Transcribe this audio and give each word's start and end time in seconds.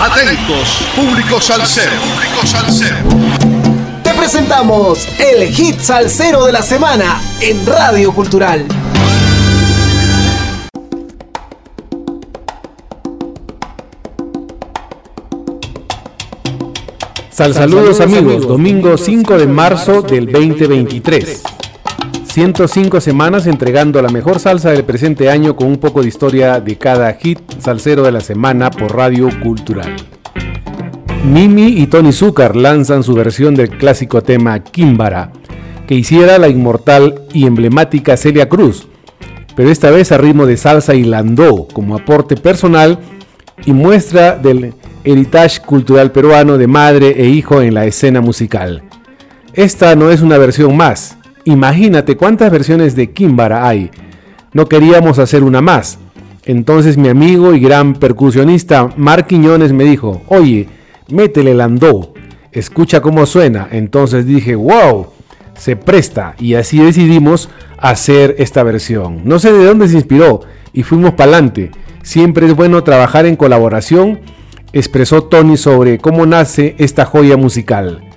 Atentos, 0.00 0.78
público 0.94 1.40
salsero. 1.40 1.90
Público 2.00 2.46
salsero. 2.46 2.96
Te 4.04 4.14
presentamos 4.14 5.08
el 5.18 5.48
hit 5.48 5.80
salsero 5.80 6.44
de 6.44 6.52
la 6.52 6.62
semana 6.62 7.20
en 7.40 7.66
Radio 7.66 8.12
Cultural. 8.12 8.64
Sal 17.32 17.54
saludos 17.54 18.00
amigos, 18.00 18.46
domingo 18.46 18.96
5 18.96 19.36
de 19.36 19.46
marzo 19.48 20.02
del 20.02 20.30
2023. 20.30 21.42
105 22.38 23.00
semanas 23.00 23.48
entregando 23.48 24.00
la 24.00 24.10
mejor 24.10 24.38
salsa 24.38 24.70
del 24.70 24.84
presente 24.84 25.28
año 25.28 25.56
con 25.56 25.66
un 25.66 25.78
poco 25.78 26.02
de 26.02 26.06
historia 26.06 26.60
de 26.60 26.78
cada 26.78 27.12
hit 27.14 27.40
salsero 27.58 28.04
de 28.04 28.12
la 28.12 28.20
semana 28.20 28.70
por 28.70 28.94
Radio 28.94 29.28
Cultural. 29.42 29.96
Mimi 31.24 31.66
y 31.66 31.88
Tony 31.88 32.12
Zucker 32.12 32.54
lanzan 32.54 33.02
su 33.02 33.14
versión 33.14 33.56
del 33.56 33.70
clásico 33.70 34.22
tema 34.22 34.62
Kimbara, 34.62 35.32
que 35.88 35.96
hiciera 35.96 36.38
la 36.38 36.46
inmortal 36.46 37.22
y 37.32 37.44
emblemática 37.44 38.16
Celia 38.16 38.48
Cruz, 38.48 38.86
pero 39.56 39.68
esta 39.68 39.90
vez 39.90 40.12
a 40.12 40.18
ritmo 40.18 40.46
de 40.46 40.56
salsa 40.56 40.94
y 40.94 41.02
landó 41.02 41.66
como 41.66 41.96
aporte 41.96 42.36
personal 42.36 43.00
y 43.66 43.72
muestra 43.72 44.36
del 44.36 44.74
heritage 45.02 45.60
cultural 45.60 46.12
peruano 46.12 46.56
de 46.56 46.68
madre 46.68 47.20
e 47.20 47.26
hijo 47.26 47.62
en 47.62 47.74
la 47.74 47.84
escena 47.84 48.20
musical. 48.20 48.84
Esta 49.54 49.96
no 49.96 50.12
es 50.12 50.20
una 50.20 50.38
versión 50.38 50.76
más. 50.76 51.17
Imagínate 51.48 52.14
cuántas 52.18 52.50
versiones 52.52 52.94
de 52.94 53.10
Kimbara 53.10 53.66
hay. 53.66 53.90
No 54.52 54.68
queríamos 54.68 55.18
hacer 55.18 55.42
una 55.42 55.62
más. 55.62 55.98
Entonces 56.44 56.98
mi 56.98 57.08
amigo 57.08 57.54
y 57.54 57.60
gran 57.60 57.94
percusionista 57.94 58.90
Mark 58.98 59.26
Quiñones 59.28 59.72
me 59.72 59.84
dijo, 59.84 60.20
oye, 60.28 60.68
métele 61.08 61.52
el 61.52 61.62
andó, 61.62 62.12
escucha 62.52 63.00
cómo 63.00 63.24
suena. 63.24 63.66
Entonces 63.70 64.26
dije, 64.26 64.56
wow, 64.56 65.06
se 65.56 65.74
presta. 65.76 66.34
Y 66.38 66.52
así 66.52 66.80
decidimos 66.80 67.48
hacer 67.78 68.34
esta 68.36 68.62
versión. 68.62 69.22
No 69.24 69.38
sé 69.38 69.50
de 69.50 69.64
dónde 69.64 69.88
se 69.88 69.94
inspiró 69.94 70.40
y 70.74 70.82
fuimos 70.82 71.12
para 71.12 71.32
adelante. 71.32 71.70
Siempre 72.02 72.46
es 72.46 72.54
bueno 72.54 72.84
trabajar 72.84 73.24
en 73.24 73.36
colaboración 73.36 74.20
expresó 74.74 75.24
Tony 75.24 75.56
sobre 75.56 75.96
cómo 75.96 76.26
nace 76.26 76.74
esta 76.76 77.06
joya 77.06 77.38
musical. 77.38 78.07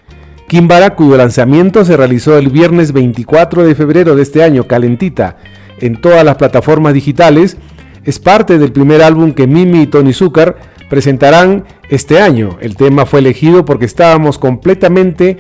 Kimbara, 0.52 0.95
cuyo 0.95 1.16
lanzamiento 1.16 1.85
se 1.85 1.95
realizó 1.95 2.38
el 2.38 2.49
viernes 2.49 2.91
24 2.91 3.63
de 3.63 3.73
febrero 3.73 4.17
de 4.17 4.23
este 4.23 4.44
año, 4.44 4.67
calentita, 4.67 5.38
en 5.80 6.02
todas 6.02 6.25
las 6.25 6.35
plataformas 6.35 6.93
digitales, 6.93 7.55
es 8.03 8.19
parte 8.19 8.59
del 8.59 8.73
primer 8.73 9.02
álbum 9.02 9.31
que 9.31 9.47
Mimi 9.47 9.83
y 9.83 9.88
Tony 9.88 10.11
Zucker 10.11 10.58
presentarán 10.89 11.63
este 11.89 12.19
año. 12.19 12.58
El 12.59 12.75
tema 12.75 13.05
fue 13.05 13.21
elegido 13.21 13.63
porque 13.63 13.85
estábamos 13.85 14.38
completamente 14.38 15.38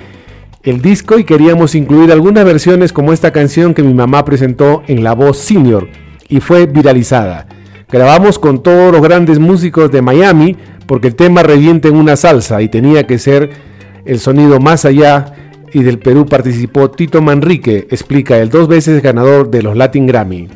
el 0.63 0.81
disco 0.81 1.19
y 1.19 1.25
queríamos 1.25 1.75
incluir 1.75 2.09
algunas 2.13 2.45
versiones 2.45 2.93
como 2.93 3.11
esta 3.11 3.31
canción 3.31 3.73
que 3.73 3.83
mi 3.83 3.93
mamá 3.93 4.23
presentó 4.23 4.81
en 4.87 5.03
La 5.03 5.13
Voz 5.13 5.39
Senior 5.39 5.89
y 6.29 6.39
fue 6.39 6.67
viralizada. 6.67 7.47
Grabamos 7.89 8.39
con 8.39 8.63
todos 8.63 8.93
los 8.93 9.01
grandes 9.01 9.39
músicos 9.39 9.91
de 9.91 10.01
Miami 10.01 10.55
porque 10.85 11.09
el 11.09 11.15
tema 11.15 11.43
revienta 11.43 11.89
en 11.89 11.97
una 11.97 12.15
salsa 12.15 12.61
y 12.61 12.69
tenía 12.69 13.05
que 13.05 13.19
ser 13.19 13.70
el 14.05 14.19
sonido 14.19 14.59
más 14.59 14.85
allá 14.85 15.33
y 15.73 15.83
del 15.83 15.99
Perú 15.99 16.25
participó 16.25 16.91
Tito 16.91 17.21
Manrique, 17.21 17.87
explica 17.91 18.37
el 18.39 18.49
dos 18.49 18.67
veces 18.67 19.01
ganador 19.01 19.49
de 19.49 19.61
los 19.61 19.77
Latin 19.77 20.07
Grammy. 20.07 20.49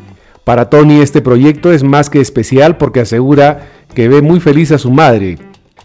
Para 0.43 0.69
Tony 0.69 1.01
este 1.01 1.21
proyecto 1.21 1.71
es 1.71 1.83
más 1.83 2.09
que 2.09 2.21
especial 2.21 2.77
porque 2.77 2.99
asegura 2.99 3.67
que 3.93 4.07
ve 4.07 4.21
muy 4.21 4.39
feliz 4.39 4.71
a 4.71 4.77
su 4.77 4.91
madre. 4.91 5.37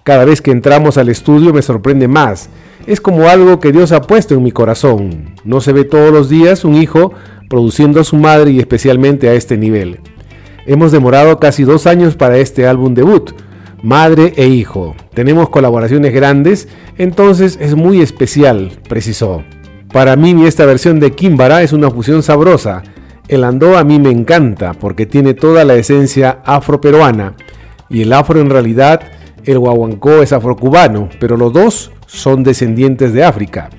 Cada 0.03 0.25
vez 0.25 0.43
que 0.43 0.51
entramos 0.51 0.99
al 0.99 1.09
estudio 1.09 1.53
me 1.53 1.63
sorprende 1.63 2.09
más. 2.09 2.51
Es 2.87 3.01
como 3.01 3.29
algo 3.29 3.61
que 3.61 3.73
Dios 3.73 3.93
ha 3.93 4.03
puesto 4.03 4.35
en 4.35 4.43
mi 4.43 4.53
corazón. 4.53 5.35
No 5.45 5.61
se 5.61 5.73
ve 5.73 5.85
todos 5.85 6.13
los 6.13 6.29
días 6.29 6.65
un 6.65 6.75
hijo 6.75 7.13
produciendo 7.49 8.01
a 8.01 8.05
su 8.05 8.17
madre 8.17 8.51
y 8.51 8.59
especialmente 8.59 9.29
a 9.29 9.35
este 9.35 9.57
nivel. 9.57 10.01
Hemos 10.67 10.93
demorado 10.93 11.39
casi 11.39 11.65
dos 11.65 11.87
años 11.87 12.17
para 12.17 12.39
este 12.39 12.67
álbum 12.67 12.95
debut 12.95 13.33
madre 13.83 14.33
e 14.37 14.47
hijo. 14.47 14.95
Tenemos 15.15 15.49
colaboraciones 15.49 16.13
grandes, 16.13 16.69
entonces 16.99 17.59
es 17.61 17.75
muy 17.75 18.01
especial, 18.01 18.73
precisó. 18.89 19.43
Para 19.93 20.17
mí 20.17 20.47
esta 20.47 20.67
versión 20.67 21.01
de 21.01 21.13
Kimbara 21.13 21.63
es 21.63 21.73
una 21.73 21.91
fusión 21.91 22.23
sabrosa. 22.23 22.83
El 23.29 23.45
andó 23.45 23.77
a 23.77 23.85
mí 23.85 23.99
me 23.99 24.11
encanta 24.11 24.73
porque 24.75 25.07
tiene 25.07 25.35
toda 25.35 25.65
la 25.65 25.75
esencia 25.75 26.41
afroperuana 26.45 27.35
y 27.89 28.03
el 28.03 28.13
afro 28.13 28.41
en 28.41 28.51
realidad, 28.51 29.01
el 29.45 29.59
guaguancó 29.59 30.23
es 30.23 30.33
afrocubano, 30.33 31.09
pero 31.19 31.37
los 31.37 31.53
dos 31.53 31.91
son 32.07 32.45
descendientes 32.45 33.13
de 33.13 33.25
África. 33.25 33.71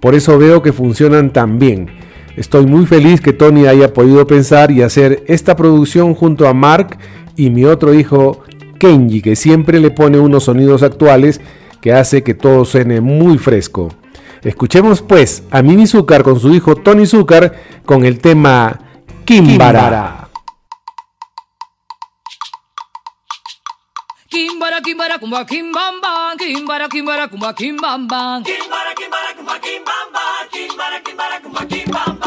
Por 0.00 0.14
eso 0.14 0.38
veo 0.38 0.62
que 0.62 0.72
funcionan 0.72 1.32
tan 1.32 1.58
bien. 1.58 1.88
Estoy 2.36 2.66
muy 2.66 2.86
feliz 2.86 3.20
que 3.20 3.32
Tony 3.32 3.66
haya 3.66 3.92
podido 3.92 4.26
pensar 4.26 4.70
y 4.70 4.82
hacer 4.82 5.24
esta 5.26 5.56
producción 5.56 6.14
junto 6.14 6.46
a 6.46 6.54
Mark 6.54 6.96
y 7.36 7.50
mi 7.50 7.64
otro 7.64 7.92
hijo 7.94 8.42
Kenji, 8.78 9.22
que 9.22 9.36
siempre 9.36 9.80
le 9.80 9.90
pone 9.90 10.18
unos 10.18 10.44
sonidos 10.44 10.82
actuales 10.82 11.40
que 11.80 11.92
hace 11.92 12.22
que 12.22 12.34
todo 12.34 12.64
suene 12.64 13.00
muy 13.00 13.38
fresco. 13.38 13.88
Escuchemos 14.42 15.02
pues 15.02 15.42
a 15.50 15.62
Mimi 15.62 15.86
Zucker 15.86 16.22
con 16.22 16.38
su 16.38 16.54
hijo 16.54 16.76
Tony 16.76 17.06
Zucker 17.06 17.80
con 17.84 18.04
el 18.04 18.20
tema 18.20 18.80
Kimbara. 19.24 20.28
Kimbara, 24.28 24.80
kimbara, 24.82 25.18
kumba, 25.18 25.46
kimbamba, 25.46 26.34
kimbara, 26.38 26.88
kimbara, 26.88 27.28
kumba, 27.28 27.54
kimbamba. 27.54 28.42
Kimbara, 28.44 28.94
kimbara, 28.94 29.34
kumba, 29.36 29.58
kimbamba, 29.58 30.20
kimbara, 30.52 31.00
kimbara, 31.02 31.40
kumba, 31.40 31.66
kimbamba. 31.66 32.17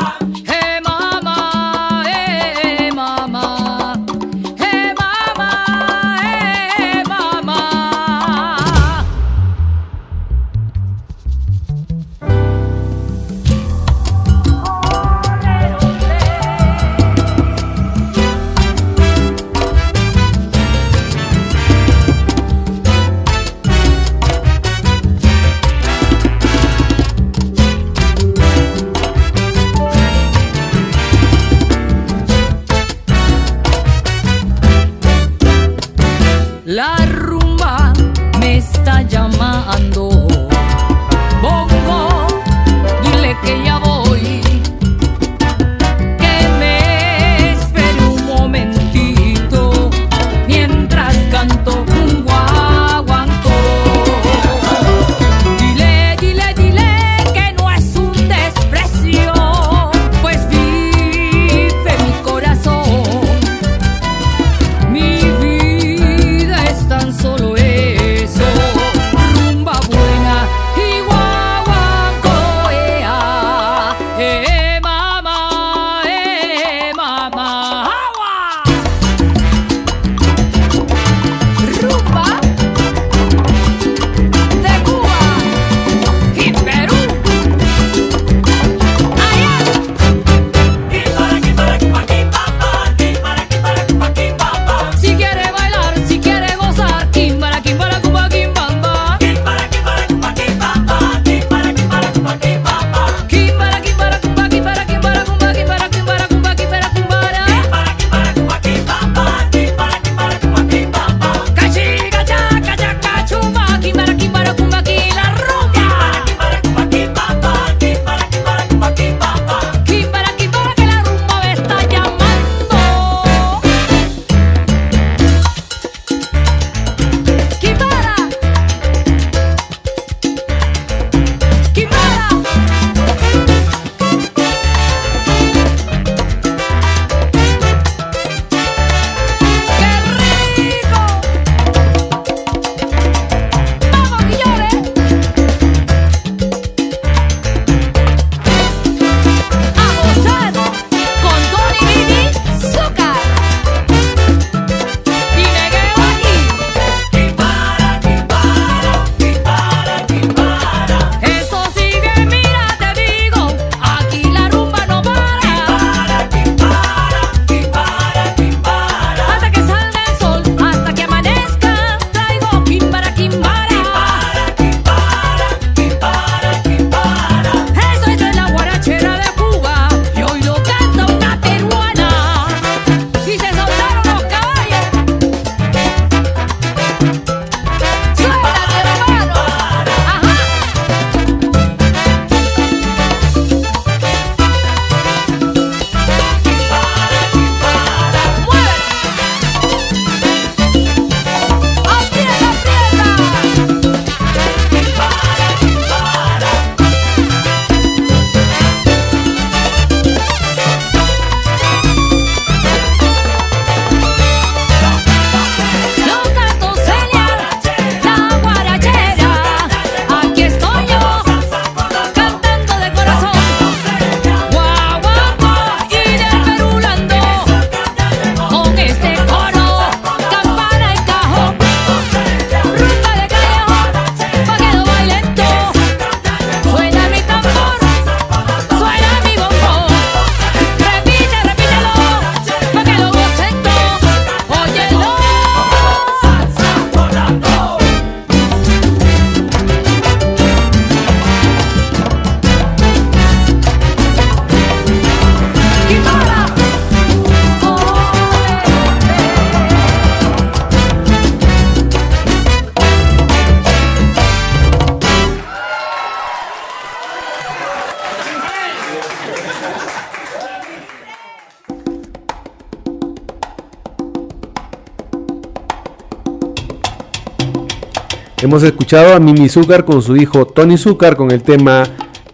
Hemos 278.41 278.63
escuchado 278.63 279.13
a 279.13 279.20
Mimi 279.20 279.50
Zúcar 279.50 279.86
con 279.86 280.01
su 280.01 280.17
hijo 280.17 280.48
Tony 280.48 280.75
Zúcar 280.75 281.15
con 281.15 281.29
el 281.29 281.43
tema 281.43 281.84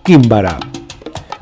Kimbara. 0.04 0.58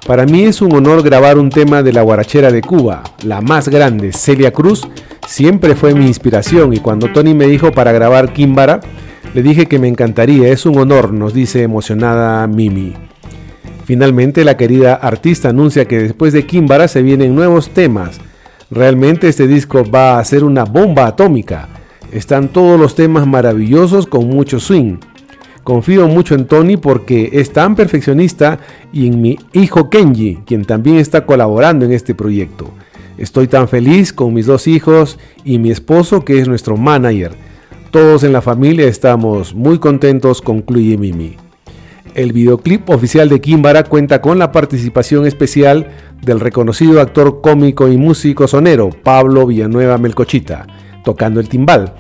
Para 0.08 0.26
mí 0.26 0.42
es 0.42 0.60
un 0.60 0.74
honor 0.74 1.04
grabar 1.04 1.38
un 1.38 1.52
tema 1.52 1.84
de 1.84 1.94
la 1.94 2.02
guarachera 2.02 2.52
de 2.52 2.62
Cuba, 2.62 3.04
la 3.24 3.42
más 3.42 3.70
grande, 3.70 4.12
Celia 4.12 4.52
Cruz, 4.52 4.88
siempre 5.28 5.76
fue 5.76 5.94
mi 5.94 6.08
inspiración 6.08 6.74
y 6.74 6.80
cuando 6.80 7.14
Tony 7.14 7.36
me 7.36 7.46
dijo 7.46 7.72
para 7.74 7.92
grabar 7.92 8.34
Kimbara, 8.34 8.80
le 9.36 9.44
dije 9.44 9.68
que 9.68 9.78
me 9.78 9.88
encantaría, 9.88 10.48
es 10.48 10.66
un 10.66 10.80
honor, 10.80 11.14
nos 11.14 11.36
dice 11.36 11.62
emocionada 11.62 12.48
Mimi. 12.48 12.96
Finalmente 13.86 14.44
la 14.44 14.58
querida 14.58 14.96
artista 14.96 15.50
anuncia 15.50 15.86
que 15.86 16.00
después 16.00 16.34
de 16.34 16.48
Kimbara 16.48 16.88
se 16.88 17.04
vienen 17.04 17.36
nuevos 17.36 17.70
temas. 17.70 18.20
Realmente 18.72 19.28
este 19.28 19.46
disco 19.46 19.84
va 19.88 20.18
a 20.18 20.26
ser 20.26 20.44
una 20.44 20.64
bomba 20.64 21.06
atómica. 21.06 21.70
Están 22.16 22.48
todos 22.48 22.80
los 22.80 22.96
temas 22.96 23.28
maravillosos 23.28 24.08
con 24.08 24.30
mucho 24.30 24.62
swing. 24.62 25.00
Confío 25.66 26.08
mucho 26.08 26.34
en 26.34 26.46
Tony 26.46 26.78
porque 26.78 27.30
es 27.34 27.52
tan 27.52 27.76
perfeccionista 27.76 28.58
y 28.94 29.08
en 29.08 29.22
mi 29.22 29.38
hijo 29.52 29.90
Kenji, 29.90 30.38
quien 30.46 30.64
también 30.64 30.96
está 30.96 31.26
colaborando 31.26 31.84
en 31.84 31.92
este 31.92 32.16
proyecto. 32.16 32.72
Estoy 33.18 33.48
tan 33.48 33.68
feliz 33.68 34.14
con 34.14 34.34
mis 34.34 34.46
dos 34.46 34.66
hijos 34.66 35.20
y 35.44 35.60
mi 35.60 35.72
esposo 35.72 36.24
que 36.24 36.40
es 36.40 36.48
nuestro 36.48 36.78
manager. 36.78 37.34
Todos 37.92 38.24
en 38.24 38.32
la 38.32 38.42
familia 38.42 38.88
estamos 38.88 39.54
muy 39.54 39.80
contentos, 39.80 40.42
concluye 40.42 40.98
Mimi. 40.98 41.36
El 42.14 42.32
videoclip 42.32 42.90
oficial 42.92 43.28
de 43.28 43.42
Kimbara 43.42 43.84
cuenta 43.84 44.22
con 44.22 44.40
la 44.40 44.54
participación 44.54 45.28
especial 45.28 45.90
del 46.22 46.40
reconocido 46.40 47.02
actor 47.02 47.42
cómico 47.42 47.90
y 47.90 47.98
músico 47.98 48.48
sonero 48.48 48.90
Pablo 49.04 49.46
Villanueva 49.46 49.98
Melcochita, 49.98 50.66
tocando 51.06 51.40
el 51.40 51.48
timbal. 51.48 51.94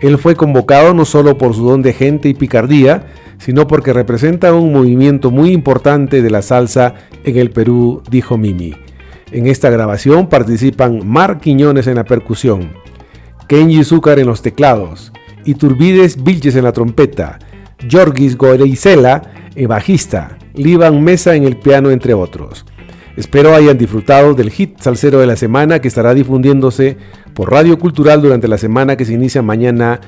Él 0.00 0.18
fue 0.18 0.34
convocado 0.34 0.94
no 0.94 1.04
solo 1.04 1.38
por 1.38 1.54
su 1.54 1.64
don 1.68 1.82
de 1.82 1.92
gente 1.92 2.28
y 2.28 2.34
picardía, 2.34 3.06
sino 3.38 3.68
porque 3.68 3.92
representa 3.92 4.52
un 4.52 4.72
movimiento 4.72 5.30
muy 5.30 5.52
importante 5.52 6.22
de 6.22 6.30
la 6.30 6.42
salsa 6.42 6.94
en 7.24 7.36
el 7.36 7.50
Perú, 7.50 8.02
dijo 8.10 8.36
Mimi. 8.36 8.74
En 9.30 9.46
esta 9.46 9.70
grabación 9.70 10.28
participan 10.28 11.06
Mar 11.06 11.38
Quiñones 11.38 11.86
en 11.86 11.96
la 11.96 12.04
percusión, 12.04 12.70
Kenji 13.46 13.84
Zúcar 13.84 14.18
en 14.18 14.26
los 14.26 14.42
teclados, 14.42 15.12
Iturbides 15.44 16.22
Vilches 16.22 16.56
en 16.56 16.64
la 16.64 16.72
trompeta, 16.72 17.38
Jorgis 17.90 18.36
Goreizela 18.36 19.22
en 19.54 19.68
bajista, 19.68 20.38
Liban 20.54 21.02
Mesa 21.02 21.34
en 21.34 21.44
el 21.44 21.56
piano, 21.56 21.90
entre 21.90 22.14
otros. 22.14 22.64
Espero 23.16 23.54
hayan 23.54 23.76
disfrutado 23.76 24.34
del 24.34 24.50
hit 24.50 24.78
salsero 24.78 25.18
de 25.18 25.26
la 25.26 25.34
semana 25.34 25.80
que 25.80 25.88
estará 25.88 26.14
difundiéndose 26.14 26.96
por 27.38 27.52
Radio 27.52 27.78
Cultural 27.78 28.20
durante 28.20 28.48
la 28.48 28.58
semana 28.58 28.96
que 28.96 29.04
se 29.04 29.12
inicia 29.12 29.42
mañana 29.42 30.00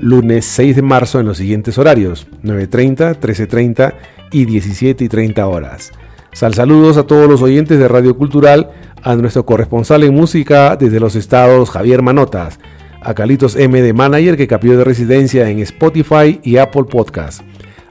lunes 0.00 0.46
6 0.46 0.76
de 0.76 0.80
marzo 0.80 1.20
en 1.20 1.26
los 1.26 1.36
siguientes 1.36 1.76
horarios, 1.76 2.26
9.30, 2.42 3.20
13.30 3.20 3.92
y 4.32 4.46
17.30 4.46 5.42
horas. 5.42 5.92
Sal 6.32 6.54
saludos 6.54 6.96
a 6.96 7.02
todos 7.02 7.28
los 7.28 7.42
oyentes 7.42 7.78
de 7.78 7.86
Radio 7.86 8.16
Cultural, 8.16 8.70
a 9.02 9.14
nuestro 9.14 9.44
corresponsal 9.44 10.04
en 10.04 10.14
música 10.14 10.74
desde 10.76 11.00
los 11.00 11.16
estados 11.16 11.68
Javier 11.68 12.00
Manotas, 12.00 12.58
a 13.02 13.12
Calitos 13.12 13.56
M 13.56 13.82
de 13.82 13.92
Manager 13.92 14.38
que 14.38 14.48
cambió 14.48 14.78
de 14.78 14.84
residencia 14.84 15.50
en 15.50 15.58
Spotify 15.58 16.40
y 16.42 16.56
Apple 16.56 16.84
Podcast, 16.84 17.42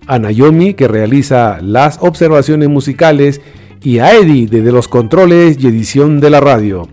a 0.08 0.18
Naomi 0.18 0.74
que 0.74 0.88
realiza 0.88 1.60
las 1.62 2.00
observaciones 2.02 2.70
musicales 2.70 3.40
y 3.84 4.00
a 4.00 4.16
Eddie 4.16 4.48
desde 4.48 4.72
los 4.72 4.88
controles 4.88 5.58
y 5.60 5.68
edición 5.68 6.20
de 6.20 6.32
la 6.32 6.40
radio. 6.40 6.90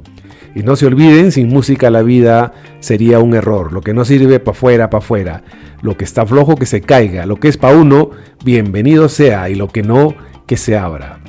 Y 0.57 0.63
no 0.63 0.75
se 0.75 0.87
olviden, 0.87 1.33
sin 1.33 1.49
música 1.49 1.91
la 1.91 2.01
vida 2.01 2.55
sería 2.81 3.19
un 3.19 3.35
error. 3.35 3.75
Lo 3.75 3.83
que 3.83 3.93
no 3.93 4.07
sirve 4.07 4.41
para 4.41 4.57
afuera, 4.57 4.89
para 4.89 5.05
afuera. 5.05 5.43
Lo 5.83 5.99
que 5.99 6.05
está 6.05 6.25
flojo 6.25 6.57
que 6.57 6.65
se 6.65 6.81
caiga. 6.81 7.27
Lo 7.27 7.37
que 7.37 7.49
es 7.49 7.59
para 7.59 7.77
uno, 7.77 8.13
bienvenido 8.43 9.11
sea. 9.11 9.51
Y 9.51 9.55
lo 9.55 9.69
que 9.69 9.83
no, 9.83 10.15
que 10.47 10.57
se 10.57 10.75
abra. 10.79 11.21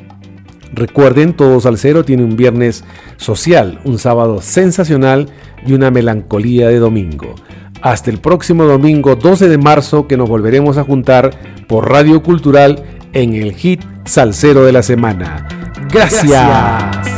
Recuerden, 0.72 1.34
Todos 1.34 1.66
al 1.66 1.78
Cero 1.78 2.06
tiene 2.06 2.24
un 2.24 2.38
viernes 2.38 2.86
social, 3.18 3.82
un 3.84 4.00
sábado 4.00 4.42
sensacional 4.42 5.28
y 5.66 5.74
una 5.74 5.92
melancolía 5.92 6.70
de 6.70 6.80
domingo. 6.80 7.36
Hasta 7.82 8.10
el 8.10 8.20
próximo 8.20 8.64
domingo 8.64 9.18
12 9.18 9.50
de 9.50 9.58
marzo 9.58 10.08
que 10.08 10.16
nos 10.16 10.30
volveremos 10.30 10.78
a 10.78 10.86
juntar 10.86 11.32
por 11.68 11.90
Radio 11.90 12.24
Cultural 12.24 12.82
en 13.12 13.36
el 13.36 13.52
hit 13.52 13.84
Salsero 14.06 14.64
de 14.64 14.72
la 14.72 14.84
Semana. 14.84 15.50
Gracias. 15.92 17.17